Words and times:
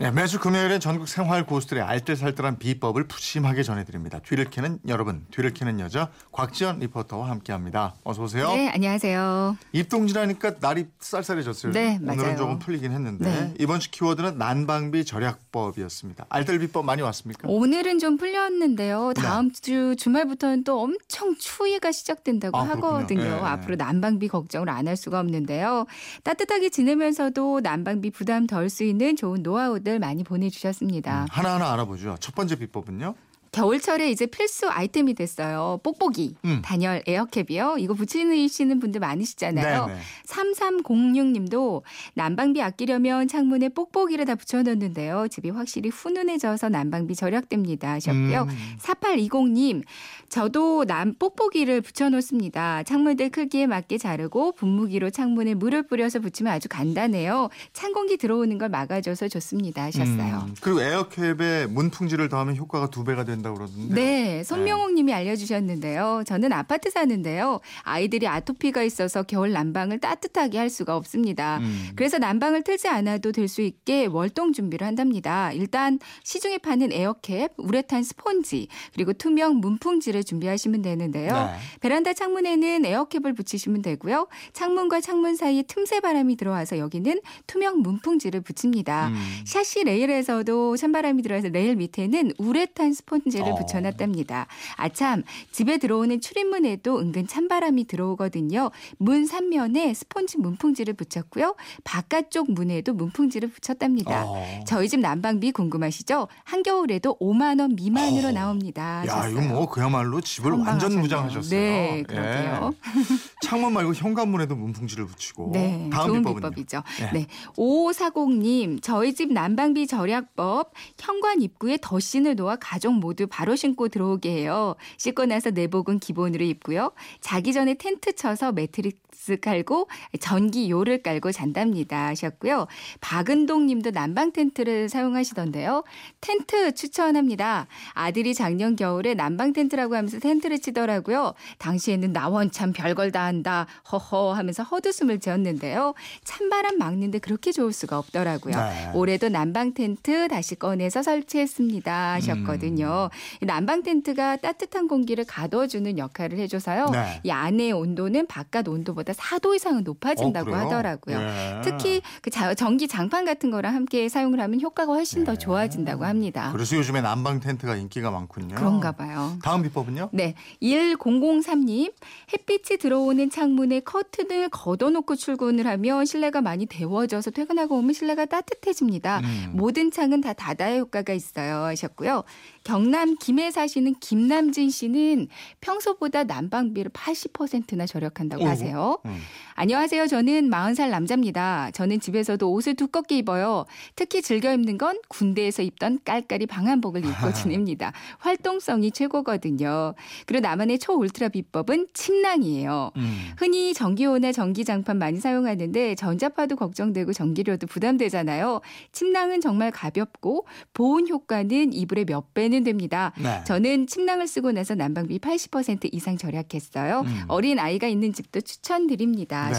네, 0.00 0.12
매주 0.12 0.38
금요일엔 0.38 0.78
전국 0.78 1.08
생활 1.08 1.44
고수들의 1.44 1.82
알뜰살뜰한 1.82 2.60
비법을 2.60 3.08
푸짐하게 3.08 3.64
전해드립니다. 3.64 4.20
뒤를 4.20 4.44
캐는 4.44 4.78
여러분, 4.86 5.26
뒤를 5.32 5.52
캐는 5.52 5.80
여자 5.80 6.08
곽지연 6.30 6.78
리포터와 6.78 7.28
함께합니다. 7.28 7.96
어서 8.04 8.22
오세요. 8.22 8.46
네, 8.52 8.68
안녕하세요. 8.68 9.56
입동지라니까 9.72 10.52
날이 10.60 10.86
쌀쌀해졌어요. 11.00 11.72
네, 11.72 11.98
오늘은 12.00 12.16
맞아요. 12.16 12.36
조금 12.36 12.58
풀리긴 12.60 12.92
했는데 12.92 13.24
네. 13.24 13.54
이번 13.58 13.80
주 13.80 13.90
키워드는 13.90 14.38
난방비 14.38 15.04
절약법이었습니다. 15.04 16.26
알뜰 16.28 16.60
비법 16.60 16.84
많이 16.84 17.02
왔습니까? 17.02 17.48
오늘은 17.48 17.98
좀 17.98 18.18
풀렸는데요. 18.18 19.14
네. 19.16 19.20
다음 19.20 19.50
주 19.50 19.96
주말부터는 19.98 20.62
또 20.62 20.80
엄청 20.80 21.34
추위가 21.36 21.90
시작된다고 21.90 22.56
아. 22.56 22.62
하거든요. 22.68 23.24
예. 23.24 23.30
앞으로 23.30 23.74
난방비 23.74 24.28
걱정을 24.28 24.68
안 24.70 24.86
할 24.86 24.96
수가 24.96 25.18
없는데요. 25.18 25.86
따뜻하게 26.22 26.70
지내면서도 26.70 27.62
난방비 27.64 28.12
부담 28.12 28.46
덜 28.46 28.70
수 28.70 28.84
있는 28.84 29.16
좋은 29.16 29.42
노하우들 29.42 29.87
많이 29.98 30.24
보내주셨습니다. 30.24 31.22
음, 31.22 31.26
하나하나 31.30 31.72
알아보죠. 31.72 32.16
첫 32.20 32.34
번째 32.34 32.56
비법은요. 32.56 33.14
겨울철에 33.52 34.10
이제 34.10 34.26
필수 34.26 34.68
아이템이 34.68 35.14
됐어요. 35.14 35.80
뽁뽁이, 35.82 36.34
음. 36.44 36.62
단열 36.62 37.02
에어캡이요. 37.06 37.76
이거 37.78 37.94
붙이시는 37.94 38.80
분들 38.80 39.00
많으시잖아요. 39.00 39.86
네네. 39.86 40.00
3306님도 40.26 41.82
난방비 42.14 42.62
아끼려면 42.62 43.28
창문에 43.28 43.70
뽁뽁이를 43.70 44.24
다 44.24 44.34
붙여놓는데요. 44.34 45.28
집이 45.28 45.50
확실히 45.50 45.90
훈훈해져서 45.90 46.68
난방비 46.68 47.14
절약됩니다 47.14 47.92
하셨고요. 47.92 48.42
음. 48.42 48.76
4820님, 48.80 49.82
저도 50.28 50.84
남 50.84 51.14
뽁뽁이를 51.14 51.80
붙여놓습니다. 51.80 52.82
창문들 52.82 53.30
크기에 53.30 53.66
맞게 53.66 53.98
자르고 53.98 54.52
분무기로 54.52 55.10
창문에 55.10 55.54
물을 55.54 55.82
뿌려서 55.86 56.20
붙이면 56.20 56.52
아주 56.52 56.68
간단해요. 56.68 57.48
찬 57.72 57.92
공기 57.92 58.16
들어오는 58.16 58.58
걸 58.58 58.68
막아줘서 58.68 59.28
좋습니다 59.28 59.84
하셨어요. 59.84 60.46
음, 60.48 60.54
그리고 60.60 60.82
에어캡에 60.82 61.66
문풍지를 61.68 62.28
더하면 62.28 62.56
효과가 62.56 62.90
두 62.90 63.04
배가 63.04 63.24
된다고 63.38 63.56
그러던데. 63.56 63.94
네, 63.94 64.44
손명옥 64.44 64.92
님이 64.94 65.12
알려주셨는데요. 65.12 66.22
저는 66.26 66.52
아파트 66.52 66.90
사는데요. 66.90 67.60
아이들이 67.82 68.28
아토피가 68.28 68.82
있어서 68.84 69.22
겨울 69.24 69.52
난방을 69.52 69.98
따뜻하게 69.98 70.58
할 70.58 70.70
수가 70.70 70.96
없습니다. 70.96 71.58
음. 71.58 71.90
그래서 71.96 72.18
난방을 72.18 72.62
틀지 72.62 72.88
않아도 72.88 73.32
될 73.32 73.48
수 73.48 73.62
있게 73.62 74.06
월동 74.06 74.52
준비를 74.52 74.86
한답니다. 74.86 75.52
일단 75.52 75.98
시중에 76.22 76.58
파는 76.58 76.92
에어캡, 76.92 77.48
우레탄 77.56 78.02
스폰지, 78.02 78.68
그리고 78.92 79.12
투명 79.12 79.56
문풍지를 79.56 80.22
준비하시면 80.22 80.82
되는데요. 80.82 81.32
네. 81.32 81.52
베란다 81.80 82.12
창문에는 82.12 82.84
에어캡을 82.84 83.34
붙이시면 83.34 83.82
되고요. 83.82 84.28
창문과 84.52 85.00
창문 85.00 85.36
사이에 85.36 85.62
틈새 85.62 86.00
바람이 86.00 86.36
들어와서 86.36 86.78
여기는 86.78 87.20
투명 87.46 87.80
문풍지를 87.80 88.40
붙입니다. 88.42 89.08
음. 89.08 89.14
샤시 89.46 89.84
레일에서도 89.84 90.76
찬바람이 90.76 91.22
들어와서 91.22 91.48
레일 91.48 91.76
밑에는 91.76 92.32
우레탄 92.38 92.92
스폰지 92.92 93.27
를 93.36 93.52
어. 93.52 93.54
붙여놨답니다. 93.54 94.46
아참 94.76 95.22
집에 95.52 95.76
들어오는 95.78 96.20
출입문에도 96.20 96.98
은근 96.98 97.26
찬바람이 97.26 97.86
들어오거든요. 97.86 98.70
문 98.98 99.26
삼면에 99.26 99.92
스폰지 99.94 100.38
문풍지를 100.38 100.94
붙였고요. 100.94 101.54
바깥쪽 101.84 102.50
문에도 102.52 102.94
문풍지를 102.94 103.50
붙였답니다. 103.50 104.24
어. 104.26 104.60
저희 104.66 104.88
집 104.88 105.00
난방비 105.00 105.52
궁금하시죠? 105.52 106.28
한겨울에도 106.44 107.16
5만 107.20 107.60
원 107.60 107.74
미만으로 107.76 108.28
어. 108.28 108.32
나옵니다. 108.32 108.98
야, 109.06 109.12
하셨어요. 109.16 109.30
이거 109.30 109.40
뭐 109.42 109.68
그야말로 109.68 110.20
집을 110.20 110.52
완전. 110.52 110.98
무장하셨어요. 111.00 111.50
네, 111.60 111.98
예. 111.98 112.02
그러게요. 112.02 112.72
창문 113.42 113.72
말고 113.72 113.94
현관문에도 113.94 114.56
문풍지를 114.56 115.06
붙이고. 115.06 115.50
네, 115.52 115.88
다음 115.92 116.08
좋은 116.08 116.18
비법은요? 116.22 116.50
비법이죠. 116.50 116.82
네. 117.00 117.10
네. 117.12 117.26
5540님, 117.56 118.82
저희 118.82 119.14
집 119.14 119.32
난방비 119.32 119.86
절약법, 119.86 120.72
현관 120.98 121.40
입구에 121.42 121.78
덧신을 121.80 122.36
놓아 122.36 122.56
가족 122.56 122.94
모두 122.94 123.26
바로 123.28 123.54
신고 123.56 123.88
들어오게 123.88 124.30
해요. 124.30 124.74
씻고 124.96 125.26
나서 125.26 125.50
내복은 125.50 125.98
기본으로 126.00 126.44
입고요. 126.44 126.92
자기 127.20 127.52
전에 127.52 127.74
텐트 127.74 128.14
쳐서 128.14 128.52
매트리스 128.52 129.38
깔고 129.40 129.88
전기 130.20 130.70
요를 130.70 131.02
깔고 131.02 131.32
잔답니다 131.32 132.06
하셨고요. 132.08 132.66
박은동 133.00 133.66
님도 133.66 133.90
난방 133.92 134.32
텐트를 134.32 134.88
사용하시던데요. 134.88 135.84
텐트 136.20 136.74
추천합니다. 136.74 137.66
아들이 137.92 138.34
작년 138.34 138.74
겨울에 138.76 139.14
난방 139.14 139.52
텐트라고 139.52 139.94
하면서 139.96 140.18
텐트를 140.18 140.58
치더라고요. 140.60 141.34
당시에는 141.58 142.12
나 142.12 142.28
원 142.28 142.50
참 142.50 142.72
별걸 142.72 143.12
다 143.12 143.27
한다. 143.28 143.66
허허 143.92 144.32
하면서 144.32 144.62
헛웃음을 144.64 145.20
지었는데요. 145.20 145.94
찬바람 146.24 146.78
막는데 146.78 147.20
그렇게 147.20 147.52
좋을 147.52 147.72
수가 147.72 147.98
없더라고요. 147.98 148.56
네. 148.56 148.90
올해도 148.94 149.28
난방 149.28 149.74
텐트 149.74 150.26
다시 150.28 150.54
꺼내서 150.56 151.02
설치했습니다 151.02 152.14
하셨거든요. 152.14 153.10
이 153.42 153.46
난방 153.46 153.82
텐트가 153.82 154.36
따뜻한 154.36 154.88
공기를 154.88 155.24
가둬주는 155.24 155.98
역할을 155.98 156.38
해줘서요. 156.38 156.86
네. 156.90 157.20
이 157.22 157.30
안의 157.30 157.72
온도는 157.72 158.26
바깥 158.26 158.66
온도보다 158.68 159.12
4도 159.12 159.54
이상은 159.54 159.84
높아진다고 159.84 160.50
어? 160.52 160.54
하더라고요. 160.56 161.18
예. 161.18 161.60
특히 161.62 162.00
그 162.22 162.30
자- 162.30 162.54
전기 162.54 162.88
장판 162.88 163.24
같은 163.24 163.50
거랑 163.50 163.74
함께 163.74 164.08
사용을 164.08 164.40
하면 164.40 164.60
효과가 164.60 164.92
훨씬 164.92 165.24
더 165.24 165.32
네. 165.32 165.38
좋아진다고 165.38 166.04
합니다. 166.04 166.50
그래서 166.52 166.76
요즘에 166.76 167.00
난방 167.02 167.40
텐트가 167.40 167.76
인기가 167.76 168.10
많군요. 168.10 168.54
그런가 168.56 168.92
봐요. 168.92 169.36
다음 169.42 169.62
비법은요? 169.62 170.10
네. 170.12 170.34
1003님. 170.62 171.92
햇빛이 172.32 172.78
들어오는 172.78 173.17
창문에 173.26 173.80
커튼을 173.80 174.48
걷어놓고 174.50 175.16
출근을 175.16 175.66
하면 175.66 176.04
실내가 176.04 176.40
많이 176.40 176.66
데워져서 176.66 177.32
퇴근하고 177.32 177.76
오면 177.76 177.92
실내가 177.92 178.24
따뜻해집니다. 178.26 179.20
음. 179.20 179.50
모든 179.54 179.90
창은 179.90 180.20
다 180.20 180.32
닫아야 180.32 180.78
효과가 180.78 181.12
있어요. 181.12 181.64
하셨고요. 181.64 182.22
경남 182.64 183.16
김해 183.16 183.50
사시는 183.50 183.94
김남진 184.00 184.70
씨는 184.70 185.28
평소보다 185.60 186.24
난방비를 186.24 186.90
80%나 186.92 187.86
절약한다고 187.86 188.42
어이구. 188.42 188.50
하세요. 188.50 188.98
음. 189.06 189.16
안녕하세요. 189.54 190.06
저는 190.06 190.50
40살 190.50 190.90
남자입니다. 190.90 191.70
저는 191.72 191.98
집에서도 191.98 192.48
옷을 192.52 192.74
두껍게 192.74 193.18
입어요. 193.18 193.64
특히 193.96 194.22
즐겨 194.22 194.52
입는 194.52 194.78
건 194.78 194.98
군대에서 195.08 195.62
입던 195.62 195.98
깔깔이 196.04 196.46
방한복을 196.46 197.04
입고 197.04 197.32
지냅니다. 197.32 197.92
활동성이 198.18 198.92
최고거든요. 198.92 199.94
그리고 200.26 200.46
나만의 200.46 200.78
초울트라 200.78 201.30
비법은 201.30 201.88
침낭이에요. 201.94 202.92
음. 202.96 203.07
흔히 203.36 203.74
전기요나 203.74 204.32
전기장판 204.32 204.98
많이 204.98 205.20
사용하는데 205.20 205.94
전자파도 205.94 206.56
걱정되고 206.56 207.12
전기료도 207.12 207.66
부담되잖아요. 207.66 208.60
침낭은 208.92 209.40
정말 209.40 209.70
가볍고 209.70 210.46
보온 210.74 211.08
효과는 211.08 211.72
이불의 211.72 212.04
몇 212.06 212.34
배는 212.34 212.64
됩니다. 212.64 213.12
네. 213.18 213.42
저는 213.44 213.86
침낭을 213.86 214.26
쓰고 214.26 214.52
나서 214.52 214.74
난방비 214.74 215.18
80% 215.18 215.88
이상 215.92 216.16
절약했어요. 216.16 217.00
음. 217.00 217.22
어린 217.28 217.58
아이가 217.58 217.86
있는 217.86 218.12
집도 218.12 218.40
추천드립니다. 218.40 219.50
네. 219.50 219.54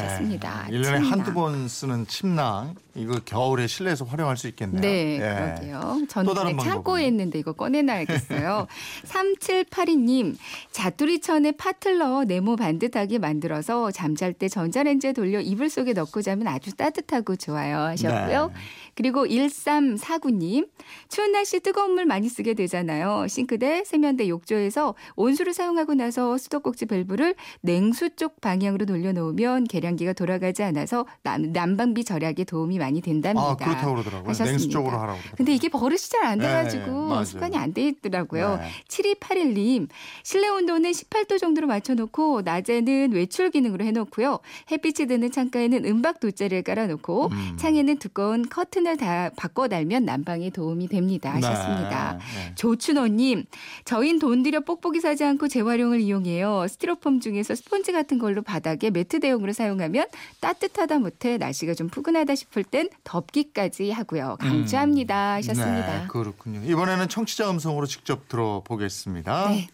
1년에 0.72 0.84
침낭. 0.84 1.04
한두 1.12 1.34
번 1.34 1.68
쓰는 1.68 2.08
침낭 2.08 2.76
이거 3.00 3.20
겨울에 3.24 3.68
실내에서 3.68 4.06
활용할 4.06 4.36
수 4.36 4.48
있겠네요. 4.50 4.82
네, 4.82 5.16
예. 5.16 5.20
그러게요. 5.20 6.02
저는 6.10 6.28
또 6.28 6.34
다른 6.34 6.58
창고에? 6.58 7.08
있는데 7.08 7.40
이거 7.40 7.54
꺼내놔야겠어요. 7.54 8.68
3782님, 9.06 10.36
자투리천에 10.72 11.54
넣어 11.98 12.26
네모 12.26 12.58
반듯하게 12.58 13.20
만들어서 13.20 13.92
잠잘 13.92 14.34
때 14.34 14.50
전자레인지에 14.50 15.14
돌려 15.14 15.40
이불 15.40 15.70
속에 15.70 15.94
넣고 15.94 16.22
자면 16.22 16.48
아주 16.48 16.76
따뜻하고 16.76 17.36
좋아요 17.38 17.78
하셨고요. 17.78 18.48
네. 18.48 18.54
그리고 19.00 19.26
1349님, 19.26 20.68
추운 21.08 21.32
날씨 21.32 21.62
뜨거운 21.62 21.94
물 21.94 22.06
많이 22.06 22.28
쓰게 22.28 22.54
되잖아요. 22.54 23.28
싱크대, 23.30 23.86
세면대, 23.86 24.28
욕조에서 24.28 24.94
온수를 25.16 25.54
사용하고 25.54 25.94
나서 25.94 26.38
수도꼭지 26.38 26.86
밸브를 26.86 27.36
냉수 27.62 28.18
쪽 28.18 28.42
방향으로 28.42 28.86
돌려놓으면 28.86 29.64
계량기가 29.64 30.12
돌아가지 30.12 30.64
않아서 30.64 31.06
난, 31.24 31.54
난방비 31.54 32.04
절약에 32.04 32.44
도움이 32.44 32.78
많이 32.78 33.00
된답니다. 33.00 33.52
아 33.52 33.56
그렇다고 33.56 33.94
그러더라고요. 33.94 34.30
하셨습니다. 34.32 34.52
냉수 34.52 34.70
쪽으로 34.70 34.92
하라고 34.98 35.06
그러더라고요. 35.14 35.36
근데 35.38 35.54
이게 35.54 35.70
버릇이 35.70 35.98
잘안 36.00 36.40
네, 36.40 36.46
돼가지고 36.46 36.92
맞아요. 36.92 37.24
습관이 37.24 37.56
안 37.56 37.70
돼 37.74 37.88
있더라고요. 37.88 38.58
네. 38.58 38.70
7281님, 38.90 39.88
실내 40.24 40.50
온도는 40.50 40.92
18도 40.92 41.40
정도로 41.40 41.68
맞춰놓고 41.68 42.42
낮에는 42.42 43.14
외출 43.14 43.50
기능으로 43.50 43.86
해놓고요. 43.86 44.40
햇빛이 44.72 45.08
드는 45.08 45.32
창가에는 45.32 45.86
은박 45.86 46.20
돗자리를 46.20 46.64
깔아놓고 46.64 47.28
음. 47.32 47.54
창에는 47.58 47.98
두꺼운 48.00 48.50
커튼을 48.50 48.89
다 48.96 49.30
바꿔 49.38 49.68
달면 49.68 50.06
난방에 50.06 50.50
도움이 50.50 50.88
됩니다. 50.88 51.34
하셨습니다. 51.36 52.14
네, 52.14 52.20
네. 52.50 52.56
조춘호님, 52.56 53.46
저흰 53.86 54.20
돈 54.20 54.44
들여 54.44 54.62
뽁뽁이 54.62 55.00
사지 55.00 55.24
않고 55.24 55.48
재활용을 55.48 56.00
이용해요. 56.00 56.68
스티로폼 56.68 57.20
중에서 57.20 57.56
스펀지 57.56 57.92
같은 57.92 58.20
걸로 58.20 58.42
바닥에 58.42 58.90
매트 58.90 59.20
대용으로 59.20 59.54
사용하면 59.54 60.06
따뜻하다 60.42 61.00
못해 61.00 61.38
날씨가 61.38 61.74
좀 61.74 61.88
푸근하다 61.90 62.36
싶을 62.36 62.64
땐 62.64 62.90
덮기까지 63.04 63.92
하고요. 63.92 64.38
강추합니다. 64.40 65.34
하셨습니다. 65.36 66.02
네, 66.02 66.08
그렇군요. 66.08 66.62
이번에는 66.64 67.08
청취자 67.10 67.50
음성으로 67.50 67.86
직접 67.86 68.28
들어보겠습니다. 68.28 69.50
네. 69.50 69.68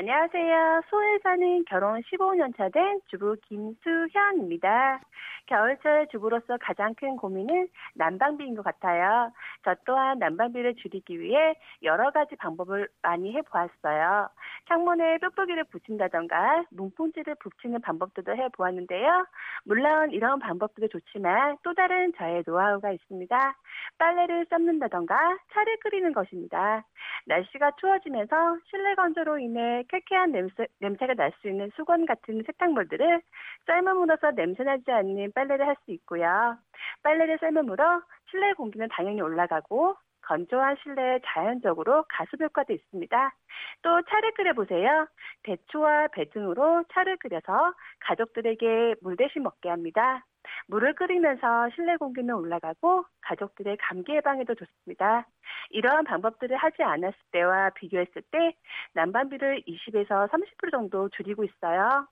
안녕하세요. 0.00 0.82
소에 0.90 1.18
사는 1.24 1.64
결혼 1.68 2.00
15년 2.02 2.56
차 2.56 2.68
된 2.68 3.00
주부 3.10 3.34
김수현입니다. 3.48 5.00
겨울철 5.48 6.08
주부로서 6.08 6.58
가장 6.60 6.94
큰 6.94 7.16
고민은 7.16 7.68
난방비인 7.94 8.54
것 8.54 8.62
같아요. 8.62 9.32
저 9.64 9.74
또한 9.86 10.18
난방비를 10.18 10.76
줄이기 10.76 11.18
위해 11.20 11.54
여러 11.82 12.10
가지 12.10 12.36
방법을 12.36 12.88
많이 13.02 13.34
해보았어요. 13.34 14.28
창문에 14.68 15.18
뾱뾱이를 15.18 15.64
붙인다던가 15.64 16.64
문풍지를 16.70 17.36
붙이는 17.36 17.80
방법들도 17.80 18.36
해보았는데요. 18.36 19.26
물론 19.64 20.12
이런 20.12 20.38
방법들도 20.38 20.88
좋지만 20.88 21.56
또 21.62 21.74
다른 21.74 22.12
저의 22.18 22.42
노하우가 22.46 22.92
있습니다. 22.92 23.56
빨래를 23.98 24.46
삶는다던가 24.50 25.38
차를 25.54 25.78
끓이는 25.78 26.12
것입니다. 26.12 26.84
날씨가 27.26 27.72
추워지면서 27.80 28.58
실내 28.70 28.94
건조로 28.94 29.38
인해 29.38 29.84
쾌쾌한 29.88 30.32
냄새, 30.32 30.66
냄새가 30.80 31.14
날 31.14 31.32
수 31.40 31.48
있는 31.48 31.70
수건 31.76 32.06
같은 32.06 32.42
세탁물들을 32.46 33.22
삶음으로써 33.66 34.32
냄새나지 34.32 34.90
않는 34.90 35.18
빨래를 35.38 35.66
할 35.68 35.76
수 35.84 35.92
있고요. 35.92 36.58
빨래를 37.02 37.38
삶음으로 37.38 38.02
실내 38.30 38.52
공기는 38.54 38.88
당연히 38.90 39.20
올라가고 39.20 39.94
건조한 40.22 40.76
실내에 40.82 41.20
자연적으로 41.24 42.04
가습 42.08 42.40
효과도 42.42 42.72
있습니다. 42.72 43.34
또 43.82 44.02
차를 44.02 44.32
끓여보세요. 44.34 45.06
대추와 45.44 46.08
배 46.08 46.28
등으로 46.30 46.84
차를 46.92 47.16
끓여서 47.18 47.74
가족들에게 48.00 48.96
물 49.00 49.16
대신 49.16 49.42
먹게 49.44 49.68
합니다. 49.68 50.24
물을 50.66 50.94
끓이면서 50.94 51.70
실내 51.74 51.96
공기는 51.96 52.34
올라가고 52.34 53.04
가족들의 53.22 53.76
감기 53.78 54.14
예방에도 54.14 54.54
좋습니다. 54.54 55.26
이러한 55.70 56.04
방법들을 56.04 56.56
하지 56.56 56.82
않았을 56.82 57.16
때와 57.32 57.70
비교했을 57.70 58.22
때 58.30 58.54
난방비를 58.94 59.62
20에서 59.66 60.30
30% 60.30 60.70
정도 60.72 61.08
줄이고 61.10 61.44
있어요. 61.44 62.08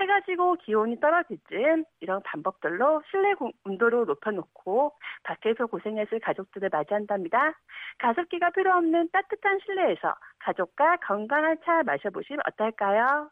해가 0.00 0.20
지고 0.26 0.54
기온이 0.56 0.98
떨어질 1.00 1.38
즈음 1.48 1.84
이런 2.00 2.22
방법들로 2.22 3.02
실내 3.10 3.34
공- 3.34 3.52
온도를 3.64 4.04
높여놓고 4.06 4.92
밖에서 5.24 5.66
고생했을 5.66 6.20
가족들을 6.20 6.68
맞이한답니다. 6.72 7.52
가습기가 7.98 8.50
필요 8.50 8.72
없는 8.74 9.08
따뜻한 9.12 9.58
실내에서 9.64 10.14
가족과 10.40 10.96
건강한 11.06 11.56
차 11.64 11.82
마셔보시면 11.84 12.40
어떨까요? 12.46 13.30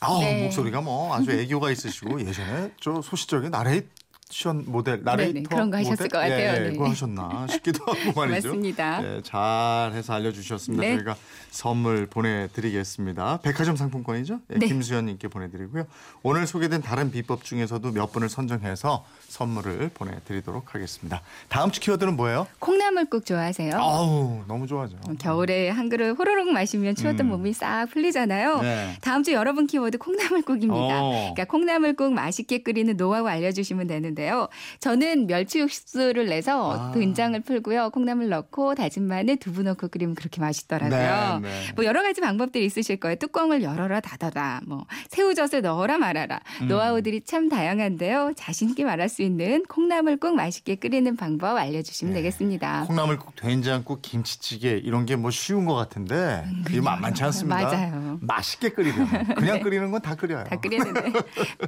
아우 0.00 0.20
네. 0.20 0.42
목소리가 0.42 0.80
뭐 0.80 1.14
아주 1.14 1.30
애교가 1.32 1.70
있으시고 1.70 2.20
예전에 2.20 2.72
저 2.80 3.00
소시적인 3.00 3.50
나레이 3.50 3.82
션 4.32 4.64
모델 4.66 5.02
나레이터 5.04 5.32
네네, 5.34 5.42
그런 5.46 5.70
거 5.70 5.76
하셨을 5.76 6.06
모델? 6.06 6.08
것 6.08 6.18
같아요. 6.18 6.54
예, 6.56 6.58
네. 6.68 6.72
그거 6.72 6.88
하셨나 6.88 7.46
싶기도 7.50 7.84
하고 7.84 8.12
말이죠. 8.18 8.48
맞습니다. 8.48 9.04
예, 9.04 9.20
잘해서 9.22 10.14
알려주셨습니다. 10.14 10.80
네. 10.82 10.94
저희가 10.96 11.16
선물 11.50 12.06
보내드리겠습니다. 12.06 13.40
백화점 13.42 13.76
상품권이죠? 13.76 14.40
예, 14.54 14.58
네. 14.58 14.66
김수현님께 14.66 15.28
보내드리고요. 15.28 15.84
오늘 16.22 16.46
소개된 16.46 16.80
다른 16.80 17.10
비법 17.10 17.44
중에서도 17.44 17.92
몇 17.92 18.10
분을 18.10 18.30
선정해서 18.30 19.04
선물을 19.28 19.90
보내드리도록 19.92 20.74
하겠습니다. 20.74 21.20
다음 21.50 21.70
주 21.70 21.80
키워드는 21.80 22.16
뭐예요? 22.16 22.46
콩나물국 22.58 23.26
좋아하세요? 23.26 23.76
아우 23.76 24.44
너무 24.48 24.66
좋아하죠. 24.66 24.96
어, 25.08 25.12
겨울에 25.18 25.68
한 25.68 25.90
그릇 25.90 26.18
호로록 26.18 26.50
마시면 26.50 26.94
추웠던 26.94 27.26
음. 27.26 27.30
몸이 27.32 27.52
싹 27.52 27.86
풀리잖아요. 27.90 28.62
네. 28.62 28.96
다음 29.02 29.22
주 29.22 29.32
여러분 29.32 29.66
키워드 29.66 29.98
콩나물국입니다. 29.98 31.02
어. 31.02 31.10
그러니까 31.34 31.44
콩나물국 31.44 32.14
맛있게 32.14 32.62
끓이는 32.62 32.96
노하우 32.96 33.26
알려주시면 33.26 33.88
되는데 33.88 34.21
요. 34.28 34.48
저는 34.80 35.26
멸치 35.26 35.60
육수를 35.60 36.26
내서 36.26 36.90
아. 36.90 36.92
된장을 36.92 37.38
풀고요. 37.40 37.90
콩나물 37.90 38.28
넣고 38.28 38.74
다진 38.74 39.06
마늘 39.06 39.36
두부 39.36 39.62
넣고 39.62 39.88
끓이면 39.88 40.14
그렇게 40.14 40.40
맛있더라고요. 40.40 41.40
네, 41.40 41.48
네. 41.48 41.72
뭐 41.76 41.84
여러 41.84 42.02
가지 42.02 42.20
방법들이 42.20 42.64
있으실 42.64 42.96
거예요. 42.98 43.16
뚜껑을 43.16 43.62
열어라 43.62 44.00
닫아라. 44.00 44.60
뭐 44.66 44.86
새우젓을 45.08 45.62
넣어라 45.62 45.98
말아라. 45.98 46.40
음. 46.62 46.68
노하우들이 46.68 47.22
참 47.22 47.48
다양한데요. 47.48 48.32
자신 48.36 48.70
있게 48.70 48.84
말할 48.84 49.08
수 49.08 49.22
있는 49.22 49.62
콩나물국 49.68 50.34
맛있게 50.34 50.74
끓이는 50.76 51.16
방법 51.16 51.56
알려주시면 51.56 52.14
네. 52.14 52.20
되겠습니다. 52.20 52.84
콩나물국, 52.86 53.36
된장국, 53.36 54.02
김치찌개 54.02 54.72
이런 54.82 55.06
게 55.06 55.12
뭐 55.16 55.30
쉬운 55.30 55.66
것 55.66 55.74
같은데 55.74 56.44
이게 56.68 56.80
만만치 56.80 57.22
않습니다. 57.24 57.58
음, 57.60 57.62
맞아요. 57.64 58.18
맛있게 58.22 58.70
끓이면 58.70 59.34
그냥 59.36 59.60
끓이는 59.62 59.90
건 59.90 60.02
다 60.02 60.16
끓여요. 60.16 60.42
다 60.44 60.56
끓이는데 60.58 61.12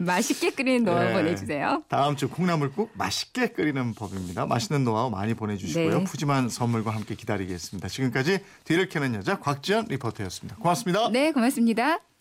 맛있게 0.00 0.50
끓이는 0.50 0.84
노하우 0.84 1.04
네. 1.08 1.12
보내주세요. 1.12 1.82
다음 1.88 2.16
주 2.16 2.28
콩나물국 2.34 2.90
맛있게 2.94 3.48
끓이는 3.48 3.94
법입니다. 3.94 4.46
맛있는 4.46 4.84
노하우 4.84 5.08
많이 5.08 5.34
보내주시고요. 5.34 5.98
네. 5.98 6.04
푸짐한 6.04 6.48
선물과 6.48 6.90
함께 6.90 7.14
기다리겠습니다. 7.14 7.88
지금까지 7.88 8.40
뒤를 8.64 8.88
캐는 8.88 9.14
여자 9.14 9.38
곽지연 9.38 9.86
리포터였습니다. 9.88 10.56
고맙습니다. 10.56 11.10
네, 11.10 11.30
고맙습니다. 11.30 12.13